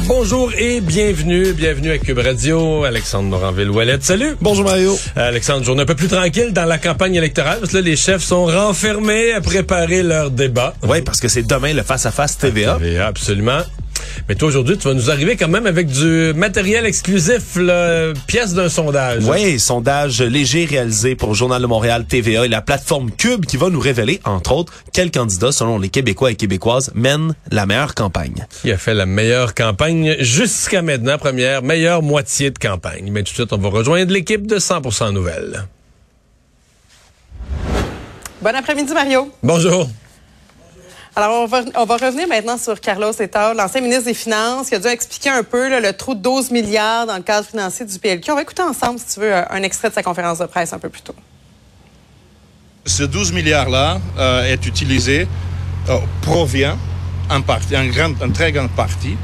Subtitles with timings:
[0.00, 2.82] Bonjour et bienvenue, bienvenue à Cube Radio.
[2.84, 4.36] Alexandre Moranville-Ouellette, salut.
[4.40, 4.98] Bonjour Mario.
[5.14, 8.22] Alexandre, journée un peu plus tranquille dans la campagne électorale parce que là, les chefs
[8.22, 10.74] sont renfermés à préparer leur débat.
[10.82, 12.78] Oui, parce que c'est demain le face-à-face TVA.
[12.80, 13.60] TVA, absolument.
[14.28, 18.54] Mais toi, aujourd'hui, tu vas nous arriver quand même avec du matériel exclusif, là, pièce
[18.54, 19.24] d'un sondage.
[19.24, 23.56] Oui, sondage léger réalisé pour le Journal de Montréal, TVA et la plateforme Cube qui
[23.56, 27.94] va nous révéler, entre autres, quels candidats, selon les Québécois et Québécoises, mènent la meilleure
[27.94, 28.46] campagne.
[28.62, 33.10] Qui a fait la meilleure campagne jusqu'à maintenant, première, meilleure moitié de campagne.
[33.10, 35.66] Mais tout de suite, on va rejoindre l'équipe de 100% Nouvelles.
[38.40, 39.30] Bon après-midi, Mario.
[39.42, 39.88] Bonjour.
[41.14, 41.46] Alors,
[41.76, 45.28] on va, revenir maintenant sur Carlos Etal, l'ancien ministre des Finances, qui a dû expliquer
[45.28, 48.30] un peu le trou de 12 milliards dans le cadre financier du PLQ.
[48.30, 50.78] On va écouter ensemble, si tu veux, un extrait de sa conférence de presse un
[50.78, 51.14] peu plus tôt.
[52.86, 55.28] Ce 12 milliards-là euh, est utilisé,
[55.90, 56.78] euh, provient
[57.28, 59.18] en, partie, en, très grande partie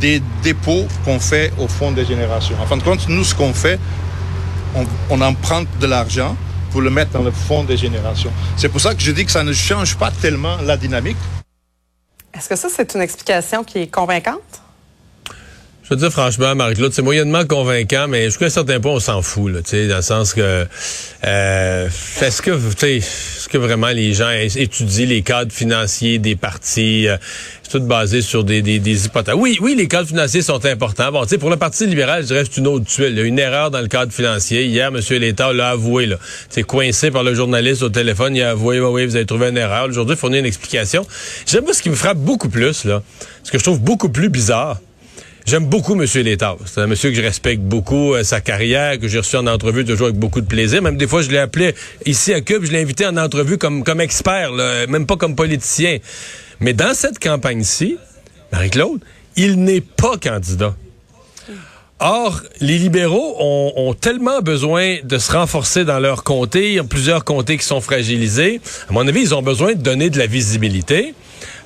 [0.00, 2.56] des dépôts qu'on fait au Fonds des générations.
[2.60, 3.80] En fin de compte, nous, ce qu'on fait,
[5.08, 6.36] on emprunte de l'argent
[6.74, 8.32] pour le mettre dans le fonds des générations.
[8.56, 11.16] C'est pour ça que je dis que ça ne change pas tellement la dynamique.
[12.36, 14.60] Est-ce que ça, c'est une explication qui est convaincante?
[15.84, 19.20] Je veux dire franchement, Marie-Claude, c'est moyennement convaincant, mais jusqu'à un certain point, on s'en
[19.20, 20.66] fout, là, dans le sens que
[21.26, 21.88] euh,
[22.22, 27.06] est-ce que est-ce que vraiment les gens étudient les cadres financiers des partis?
[27.06, 27.18] Euh,
[27.62, 29.34] c'est tout basé sur des, des, des, hypothèses.
[29.36, 31.12] Oui, oui, les cadres financiers sont importants.
[31.12, 33.10] Bon, pour le Parti libéral, je dirais c'est une autre tuile.
[33.10, 34.64] Il y a une erreur dans le cadre financier.
[34.64, 35.00] Hier, M.
[35.20, 36.16] Létard l'a avoué, là.
[36.48, 38.34] C'est coincé par le journaliste au téléphone.
[38.34, 39.86] Il a avoué, oui, oui, vous avez trouvé une erreur.
[39.86, 41.06] Aujourd'hui, il fournit une explication.
[41.44, 43.02] J'aime pas ce qui me frappe beaucoup plus, là.
[43.42, 44.78] Ce que je trouve beaucoup plus bizarre.
[45.46, 46.06] J'aime beaucoup M.
[46.22, 46.56] Létard.
[46.64, 49.84] C'est un monsieur que je respecte beaucoup, euh, sa carrière, que j'ai reçu en entrevue
[49.84, 50.80] toujours avec beaucoup de plaisir.
[50.80, 51.74] Même des fois, je l'ai appelé
[52.06, 55.36] ici à Cube, je l'ai invité en entrevue comme, comme expert, là, même pas comme
[55.36, 55.98] politicien.
[56.60, 57.98] Mais dans cette campagne-ci,
[58.52, 59.00] Marie-Claude,
[59.36, 60.74] il n'est pas candidat.
[62.06, 66.68] Or, les libéraux ont, ont, tellement besoin de se renforcer dans leur comté.
[66.68, 68.60] Il y a plusieurs comtés qui sont fragilisés.
[68.90, 71.14] À mon avis, ils ont besoin de donner de la visibilité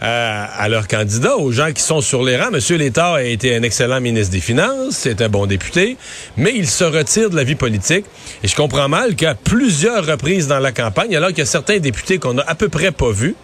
[0.00, 2.53] euh, à leurs candidats, aux gens qui sont sur les rangs.
[2.53, 5.97] Monsieur Létard a été un excellent ministre des Finances, c'est un bon député,
[6.37, 8.04] mais il se retire de la vie politique.
[8.44, 11.78] Et je comprends mal qu'à plusieurs reprises dans la campagne, alors qu'il y a certains
[11.78, 13.34] députés qu'on a à peu près pas vus,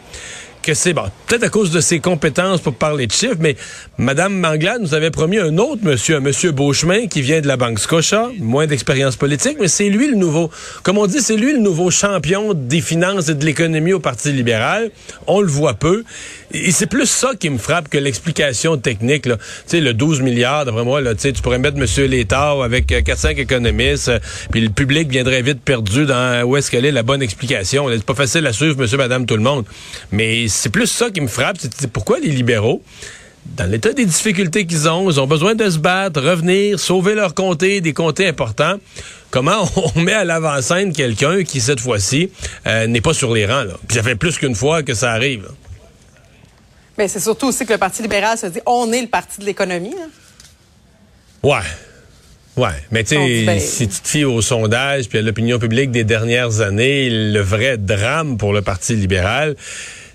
[0.64, 3.54] que c'est bon, peut-être à cause de ses compétences pour parler de chiffres, mais
[3.98, 7.58] Madame Manglade nous avait promis un autre monsieur, un monsieur Beauchemin qui vient de la
[7.58, 10.50] Banque Scotia, moins d'expérience politique, mais c'est lui le nouveau,
[10.82, 14.32] comme on dit, c'est lui le nouveau champion des finances et de l'économie au Parti
[14.32, 14.90] libéral.
[15.26, 16.02] On le voit peu.
[16.54, 19.22] Et c'est plus ça qui me frappe que l'explication technique.
[19.22, 19.30] Tu
[19.66, 22.06] sais, le 12 milliards, d'après moi, là, tu pourrais mettre M.
[22.08, 24.20] Létard avec 4-5 économistes, euh,
[24.52, 27.88] puis le public viendrait vite perdu dans où est-ce qu'elle est la bonne explication.
[27.90, 29.64] C'est pas facile à suivre, monsieur, madame, tout le monde.
[30.12, 31.56] Mais c'est plus ça qui me frappe.
[31.58, 32.82] C'est pourquoi les libéraux,
[33.56, 37.34] dans l'état des difficultés qu'ils ont, ils ont besoin de se battre, revenir, sauver leur
[37.34, 38.76] comté, des comtés importants.
[39.30, 42.30] Comment on met à l'avant-scène quelqu'un qui, cette fois-ci,
[42.68, 43.64] euh, n'est pas sur les rangs?
[43.64, 43.74] Là?
[43.88, 45.42] Puis ça fait plus qu'une fois que ça arrive.
[45.42, 45.48] Là.
[46.96, 49.46] Mais c'est surtout aussi que le Parti libéral se dit on est le parti de
[49.46, 49.94] l'économie.
[51.42, 51.58] Ouais.
[52.56, 53.58] Ouais, mais tu sais, ben...
[53.58, 57.78] si tu te fies au sondage puis à l'opinion publique des dernières années, le vrai
[57.78, 59.56] drame pour le Parti libéral,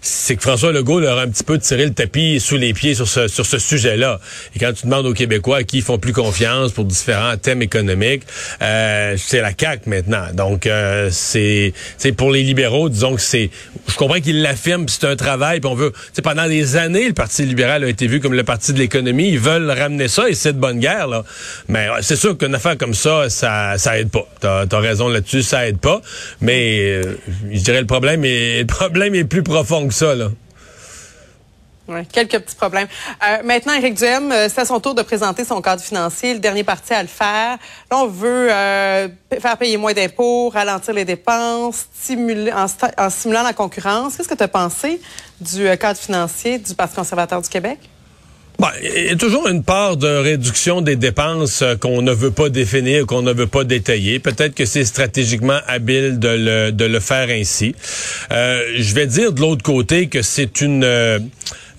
[0.01, 2.95] c'est que François Legault leur a un petit peu tiré le tapis sous les pieds
[2.95, 4.19] sur ce, sur ce sujet-là.
[4.55, 7.61] Et quand tu demandes aux Québécois à qui ils font plus confiance pour différents thèmes
[7.61, 8.23] économiques,
[8.61, 10.25] euh, c'est la CAQ maintenant.
[10.33, 11.73] Donc, euh, c'est
[12.17, 13.49] pour les libéraux, disons que c'est...
[13.87, 15.93] Je comprends qu'ils l'affirment, c'est un travail, puis on veut...
[16.23, 19.29] Pendant des années, le Parti libéral a été vu comme le parti de l'économie.
[19.29, 21.23] Ils veulent ramener ça, et c'est de bonne guerre, là.
[21.67, 24.27] Mais c'est sûr qu'une affaire comme ça, ça, ça aide pas.
[24.39, 26.01] T'as as raison là-dessus, ça aide pas.
[26.41, 27.17] Mais euh,
[27.51, 30.29] je dirais le problème est, le problème est plus profond ça, là.
[32.11, 32.87] Quelques petits problèmes.
[33.27, 36.39] Euh, maintenant, Éric Duhem, euh, c'est à son tour de présenter son cadre financier, le
[36.39, 37.57] dernier parti à le faire.
[37.89, 39.07] Là, on veut euh,
[39.39, 44.15] faire payer moins d'impôts, ralentir les dépenses, stimuler, en stimulant la concurrence.
[44.15, 45.01] Qu'est-ce que tu as pensé
[45.41, 47.79] du cadre financier du Parti conservateur du Québec?
[48.59, 52.49] Bon, il y a toujours une part de réduction des dépenses qu'on ne veut pas
[52.49, 54.19] définir, qu'on ne veut pas détailler.
[54.19, 57.73] Peut-être que c'est stratégiquement habile de le, faire ainsi.
[58.33, 60.83] Euh, je vais dire de l'autre côté que c'est une...
[60.83, 61.19] Euh,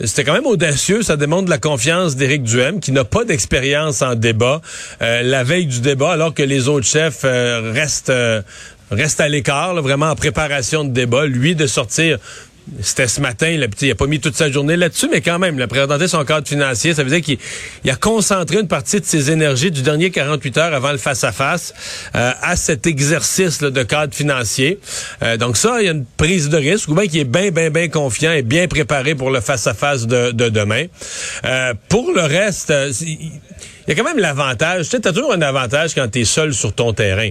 [0.02, 1.02] c'était quand même audacieux.
[1.02, 4.62] Ça démontre la confiance d'Éric Duhem, qui n'a pas d'expérience en débat.
[5.02, 8.12] Euh, la veille du débat, alors que les autres chefs restent
[8.90, 11.26] reste à l'écart, vraiment en préparation de débat.
[11.26, 12.18] Lui, de sortir
[12.82, 15.62] c'était ce matin, il n'a pas mis toute sa journée là-dessus, mais quand même, il
[15.62, 16.94] a présenté son cadre financier.
[16.94, 20.74] Ça veut dire qu'il a concentré une partie de ses énergies du dernier 48 heures
[20.74, 21.74] avant le face-à-face
[22.14, 24.78] euh, à cet exercice de cadre financier.
[25.22, 27.50] Euh, donc ça, il y a une prise de risque, ou bien qui est bien,
[27.50, 30.86] bien, bien confiant et bien préparé pour le face-à-face de, demain.
[31.44, 33.30] Euh, pour le reste, il
[33.88, 34.84] y a quand même l'avantage.
[34.84, 37.30] Tu sais, as toujours un avantage quand tu es seul sur ton terrain.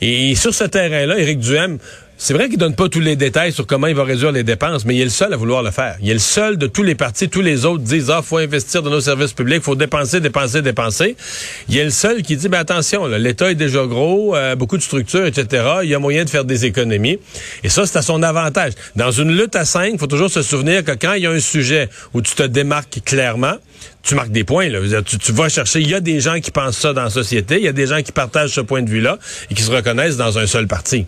[0.00, 1.78] Et sur ce terrain-là, Éric Duhem
[2.18, 4.86] c'est vrai qu'il donne pas tous les détails sur comment il va réduire les dépenses,
[4.86, 5.96] mais il est le seul à vouloir le faire.
[6.00, 8.82] Il est le seul de tous les partis, tous les autres disent ah faut investir
[8.82, 11.14] dans nos services publics, faut dépenser, dépenser, dépenser.
[11.68, 14.82] Il est le seul qui dit ben attention, l'État est déjà gros, euh, beaucoup de
[14.82, 15.64] structures, etc.
[15.82, 17.18] Il y a moyen de faire des économies.
[17.62, 18.72] Et ça c'est à son avantage.
[18.96, 21.40] Dans une lutte à cinq, faut toujours se souvenir que quand il y a un
[21.40, 23.56] sujet où tu te démarques clairement,
[24.02, 24.70] tu marques des points.
[24.70, 25.02] Là.
[25.02, 25.80] Tu, tu vas chercher.
[25.80, 27.56] Il y a des gens qui pensent ça dans la société.
[27.56, 29.18] Il y a des gens qui partagent ce point de vue-là
[29.50, 31.06] et qui se reconnaissent dans un seul parti.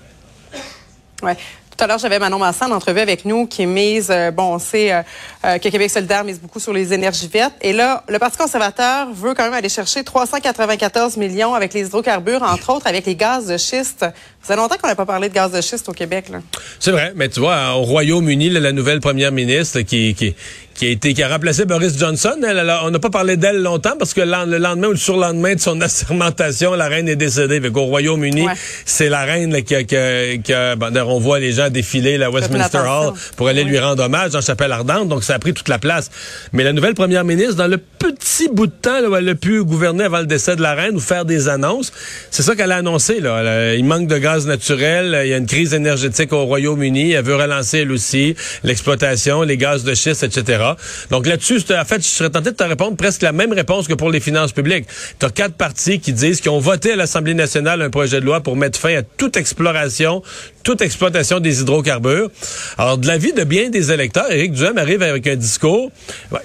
[1.23, 1.37] Ouais.
[1.79, 4.59] Tout à l'heure, j'avais Manon Masson en entrevue avec nous qui mise, euh, bon, on
[4.59, 5.03] sait euh,
[5.45, 7.55] euh, que Québec solidaire mise beaucoup sur les énergies vertes.
[7.61, 12.43] Et là, le Parti conservateur veut quand même aller chercher 394 millions avec les hydrocarbures,
[12.43, 14.01] entre autres avec les gaz de schiste.
[14.01, 14.13] Ça
[14.43, 16.33] fait longtemps qu'on n'a pas parlé de gaz de schiste au Québec.
[16.81, 20.35] C'est vrai, mais tu vois, au Royaume-Uni, la nouvelle première ministre qui, qui,
[20.79, 22.37] qui a été qui a remplacé Boris Johnson.
[22.85, 25.81] on n'a pas parlé d'elle longtemps parce que le lendemain ou le surlendemain de son
[25.89, 27.61] assermentation, la reine est décédée.
[27.69, 28.47] Au Royaume-Uni,
[28.85, 33.49] c'est la reine qui a, qui on voit les gens défiler la Westminster Hall pour
[33.49, 35.09] aller lui rendre hommage dans Chapelle Ardente.
[35.09, 36.11] Donc ça a pris toute la place.
[36.53, 39.65] Mais la nouvelle première ministre, dans le petit bout de temps où elle a pu
[39.65, 41.93] gouverner avant le décès de la reine ou faire des annonces,
[42.31, 43.21] c'est ça qu'elle a annoncé.
[43.21, 43.75] Là.
[43.75, 47.13] il manque de gaz naturel, il y a une crise énergétique au Royaume-Uni.
[47.13, 50.68] Elle veut relancer elle aussi l'exploitation, les gaz de schiste, etc.
[51.11, 53.95] Donc là-dessus, en fait, je serais tenté de te répondre presque la même réponse que
[53.95, 54.87] pour les finances publiques.
[55.19, 58.27] Tu as quatre partis qui disent qu'ils ont voté à l'Assemblée nationale un projet de
[58.27, 60.23] loi pour mettre fin à toute exploration,
[60.63, 62.31] toute exploitation des hydrocarbures.
[62.77, 65.91] Alors, de l'avis de bien des électeurs, Éric Duhem arrive avec un discours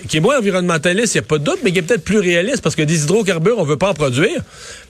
[0.07, 2.19] qui est moins environnementaliste, il n'y a pas de doute, mais qui est peut-être plus
[2.19, 4.41] réaliste parce que des hydrocarbures, on veut pas en produire.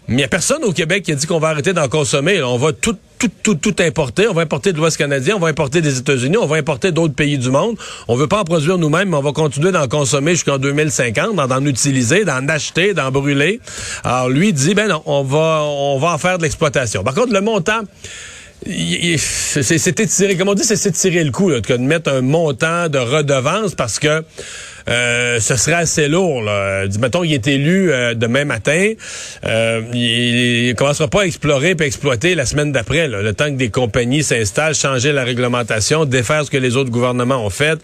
[0.08, 2.42] Mais il n'y a personne au Québec qui a dit qu'on va arrêter d'en consommer.
[2.44, 4.28] on va tout, tout, tout, tout importer.
[4.28, 7.16] On va importer de l'Ouest canadien, on va importer des États-Unis, on va importer d'autres
[7.16, 7.78] pays du monde.
[8.10, 11.66] On veut pas en produire nous-mêmes, mais on va continuer d'en consommer jusqu'en 2050, d'en
[11.66, 13.62] utiliser, d'en acheter, d'en brûler.
[14.04, 17.04] Alors lui dit, ben non, on va, on va en faire de l'exploitation.
[17.04, 17.82] Par contre, le montant
[18.66, 22.98] c'est étiré, comme on dit, c'est tirer le coup là, de mettre un montant de
[22.98, 24.24] redevance parce que
[24.90, 26.42] euh, ce serait assez lourd.
[26.42, 26.86] Là.
[27.00, 28.94] Mettons, il est élu euh, demain matin,
[29.46, 33.08] euh, il, ne commencera pas à explorer et exploiter la semaine d'après.
[33.08, 37.46] Le temps que des compagnies s'installent, changer la réglementation, défaire ce que les autres gouvernements
[37.46, 37.80] ont fait.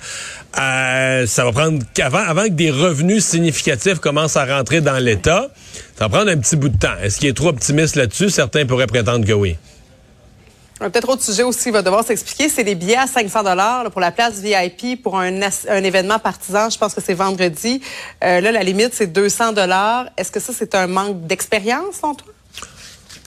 [0.53, 5.49] ça va prendre avant, avant que des revenus significatifs commencent à rentrer dans l'État.
[5.97, 6.97] Ça va prendre un petit bout de temps.
[7.01, 8.29] Est-ce qu'il est trop optimiste là-dessus?
[8.29, 9.55] Certains pourraient prétendre que oui.
[10.79, 14.11] Peut-être autre sujet aussi, va devoir s'expliquer, c'est les billets à 500 dollars pour la
[14.11, 16.69] place VIP pour un, un, événement partisan.
[16.69, 17.81] Je pense que c'est vendredi.
[18.23, 20.07] Euh, là, la limite, c'est 200 dollars.
[20.15, 22.31] Est-ce que ça, c'est un manque d'expérience, en toi?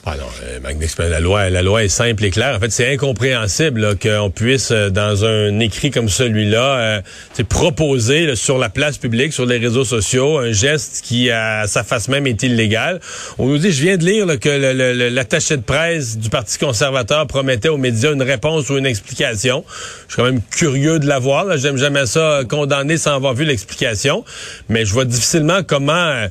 [0.05, 2.57] Ah non, euh, la loi, la loi est simple et claire.
[2.57, 7.01] En fait, c'est incompréhensible qu'on puisse, euh, dans un écrit comme celui-là,
[7.37, 11.85] euh, proposer sur la place publique, sur les réseaux sociaux, un geste qui, à sa
[11.85, 12.99] face même, est illégal.
[13.37, 17.69] On nous dit, je viens de lire que l'attaché de presse du Parti conservateur promettait
[17.69, 19.63] aux médias une réponse ou une explication.
[20.09, 21.57] Je suis quand même curieux de la voir.
[21.57, 24.25] J'aime jamais ça condamner sans avoir vu l'explication,
[24.67, 26.27] mais je vois difficilement comment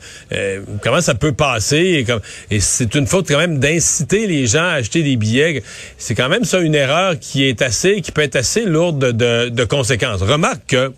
[0.83, 2.05] comment ça peut passer.
[2.51, 5.63] Et, et c'est une faute quand même d'inciter les gens à acheter des billets,
[5.97, 9.65] c'est quand même ça une erreur qui est assez, qui peut être assez lourde de,
[9.65, 10.21] conséquences.
[10.21, 10.93] Remarque que,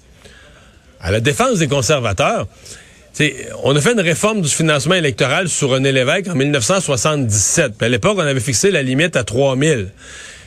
[1.01, 2.49] à la défense des conservateurs,
[3.63, 7.81] on a fait une réforme du financement électoral sur René Lévesque en 1977.
[7.81, 9.91] à l'époque, on avait fixé la limite à 3000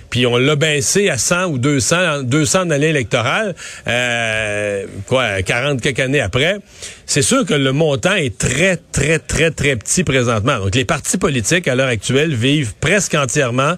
[0.09, 3.55] puis on l'a baissé à 100 ou 200, 200 en année électorale,
[3.87, 6.57] euh, quoi, 40 quelques années après.
[7.05, 10.59] C'est sûr que le montant est très, très, très, très petit présentement.
[10.59, 13.75] Donc, les partis politiques, à l'heure actuelle, vivent presque entièrement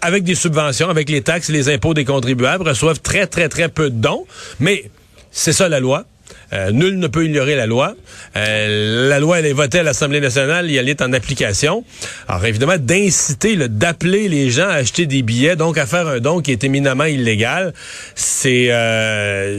[0.00, 3.68] avec des subventions, avec les taxes et les impôts des contribuables, reçoivent très, très, très
[3.68, 4.26] peu de dons.
[4.58, 4.90] Mais
[5.30, 6.04] c'est ça la loi.
[6.52, 7.94] Euh, nul ne peut ignorer la loi.
[8.36, 11.84] Euh, la loi, elle est votée à l'Assemblée nationale et elle est en application.
[12.28, 16.40] Alors évidemment, d'inciter, d'appeler les gens à acheter des billets, donc à faire un don
[16.40, 17.72] qui est éminemment illégal,
[18.14, 18.70] c'est...
[18.70, 19.58] Euh,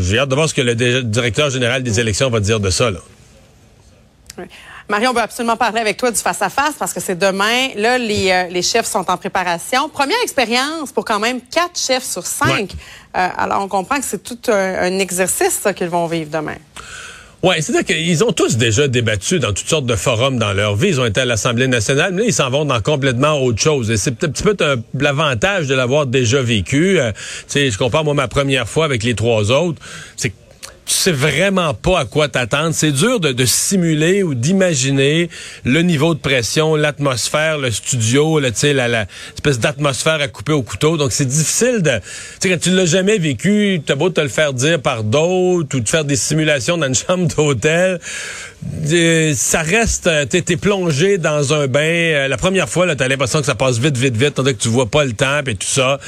[0.00, 2.90] J'ai hâte de voir ce que le directeur général des élections va dire de ça.
[2.90, 3.00] Là.
[4.88, 7.68] Marion, on veut absolument parler avec toi du face-à-face parce que c'est demain.
[7.76, 9.90] Là, les, euh, les, chefs sont en préparation.
[9.90, 12.72] Première expérience pour quand même quatre chefs sur cinq.
[13.14, 16.56] Euh, alors, on comprend que c'est tout un, exercice qu'ils vont vivre demain.
[17.42, 20.88] Oui, c'est-à-dire qu'ils ont tous déjà débattu dans toutes sortes de forums dans leur vie.
[20.88, 23.90] Ils ont été à l'Assemblée nationale, mais là, ils s'en vont dans complètement autre chose.
[23.90, 24.56] Et c'est un petit peu
[24.94, 26.98] l'avantage de l'avoir déjà vécu.
[26.98, 27.18] Euh, tu
[27.48, 29.80] sais, je compare, moi, ma première fois avec les trois autres.
[30.16, 30.32] C'est
[30.88, 32.70] tu sais vraiment pas à quoi t'attendre.
[32.72, 35.28] C'est dur de, de, simuler ou d'imaginer
[35.64, 40.52] le niveau de pression, l'atmosphère, le studio, tu sais, la, la, espèce d'atmosphère à couper
[40.52, 40.96] au couteau.
[40.96, 42.02] Donc c'est difficile de, tu
[42.40, 45.80] sais, quand tu l'as jamais vécu, t'as beau te le faire dire par d'autres ou
[45.80, 48.00] de faire des simulations dans une chambre d'hôtel.
[48.92, 51.80] Euh, ça reste, euh, t'es plongé dans un bain.
[51.80, 54.68] Euh, la première fois, t'as l'impression que ça passe vite, vite, vite, tandis que tu
[54.68, 55.98] vois pas le temps et tout ça.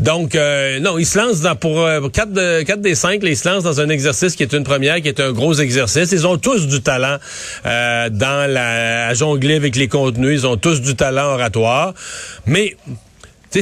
[0.00, 3.48] Donc, non, ils se lancent dans, pour quatre, de, quatre des cinq, là, ils se
[3.48, 6.12] lancent dans un exercice qui est une première, qui est un gros exercice.
[6.12, 7.18] Ils ont tous du talent
[7.64, 10.40] dans la à jongler avec les contenus.
[10.40, 11.94] Ils ont tous du talent oratoire,
[12.46, 12.76] mais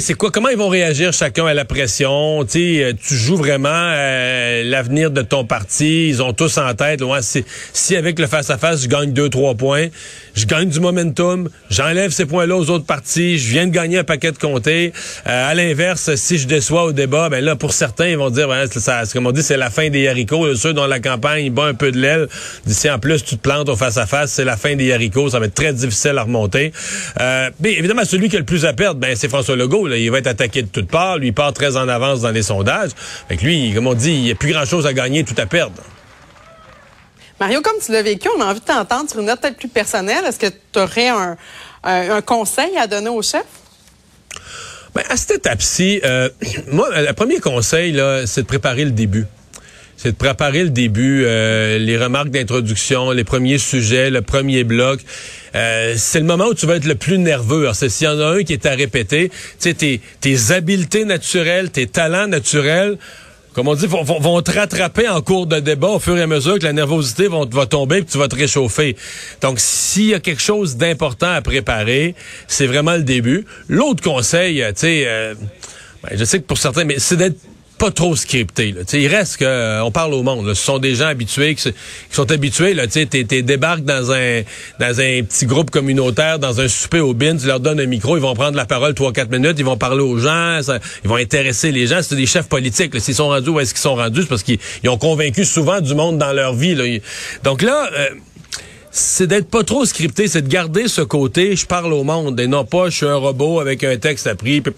[0.01, 2.47] c'est quoi Comment ils vont réagir chacun à la pression?
[2.49, 6.09] Sais, euh, Tu joues vraiment euh, l'avenir de ton parti.
[6.09, 7.03] Ils ont tous en tête.
[7.75, 9.89] Si, avec le face à face, je gagne deux trois points,
[10.35, 14.05] je gagne du momentum, j'enlève ces points-là aux autres partis, je viens de gagner un
[14.05, 14.95] paquet de comtés.
[15.27, 18.49] Euh, à l'inverse, si je déçois au débat, ben là pour certains, ils vont dire,
[18.49, 20.55] ouais, ça, comme on dit, c'est la fin des haricots.
[20.55, 22.29] Ceux dont la campagne bat un peu de l'aile,
[22.65, 25.29] d'ici en plus tu te plantes au face à face, c'est la fin des haricots.
[25.29, 26.73] Ça va être très difficile à remonter.
[27.19, 30.19] mais évidemment, celui qui a le plus à perdre, ben c'est François Legault il va
[30.19, 31.19] être attaqué de toutes parts.
[31.19, 32.91] Lui, il part très en avance dans les sondages.
[33.29, 35.83] Fait lui, comme on dit, il n'y a plus grand-chose à gagner, tout à perdre.
[37.41, 39.69] Mario, comme tu l'as vécu, on a envie de t'entendre sur une note peut-être plus
[39.69, 40.25] personnelle.
[40.25, 43.45] Est-ce que tu aurais un, conseil à donner au chef?
[44.95, 46.29] Ben, à cette étape-ci, euh,
[46.69, 49.27] moi, le premier conseil, c'est de préparer le début
[50.03, 54.99] c'est de préparer le début, euh, les remarques d'introduction, les premiers sujets, le premier bloc.
[55.55, 57.63] Euh, c'est le moment où tu vas être le plus nerveux.
[57.63, 59.31] Alors, s'il y en a un qui est à répéter,
[59.61, 62.99] tu tes, tes habiletés naturelles, tes talents naturels,
[63.53, 66.27] comme on dit, vont, vont, te rattraper en cours de débat au fur et à
[66.27, 68.97] mesure que la nervosité va, va tomber et tu vas te réchauffer.
[69.41, 72.17] Donc, s'il y a quelque chose d'important à préparer,
[72.49, 73.45] c'est vraiment le début.
[73.69, 75.35] L'autre conseil, tu sais, euh,
[76.03, 77.39] ben, je sais que pour certains, mais c'est d'être
[77.83, 78.71] pas trop scripté.
[78.71, 78.83] Là.
[78.93, 80.47] il reste que euh, on parle au monde.
[80.55, 81.69] Ce sont des gens habitués qui,
[82.11, 82.77] sont habitués.
[82.89, 84.43] Tu es, débarques dans un
[84.79, 88.17] dans un petit groupe communautaire, dans un souper au bin, tu leur donnes un micro,
[88.17, 90.61] ils vont prendre la parole trois quatre minutes, ils vont parler aux gens,
[91.03, 91.99] ils vont intéresser les gens.
[92.03, 92.93] C'est des chefs politiques.
[93.01, 95.97] S'ils sont rendus où est-ce qu'ils sont rendus, c'est parce qu'ils ont convaincu souvent du
[95.97, 96.77] monde dans leur vie.
[96.77, 96.85] Là.
[97.43, 97.91] Donc là.
[97.99, 98.11] Euh,
[98.93, 102.47] c'est d'être pas trop scripté, c'est de garder ce côté je parle au monde et
[102.47, 104.73] non pas je suis un robot avec un texte appris puis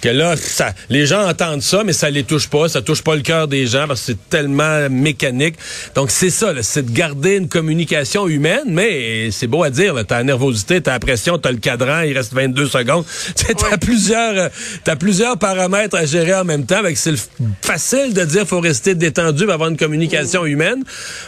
[0.00, 3.16] que là ça les gens entendent ça mais ça les touche pas, ça touche pas
[3.16, 5.56] le cœur des gens parce que c'est tellement mécanique.
[5.94, 10.18] Donc c'est ça, c'est de garder une communication humaine mais c'est beau à dire t'as
[10.18, 13.04] la nervosité, t'as la pression, t'as le cadran, il reste 22 secondes.
[13.58, 14.50] T'as plusieurs
[14.84, 17.14] t'as plusieurs paramètres à gérer en même temps c'est
[17.62, 20.82] facile de dire faut rester détendu pour avoir une communication humaine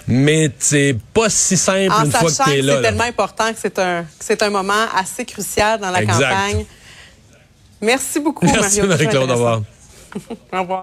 [0.07, 2.77] mais c'est c'est pas si simple en une fois que tu es là.
[2.77, 6.65] C'est tellement important que c'est un, c'est un moment assez crucial dans la campagne.
[7.81, 9.31] Merci beaucoup, Merci, Marie-Claude.
[9.31, 9.63] Au revoir.
[10.53, 10.67] Au revoir.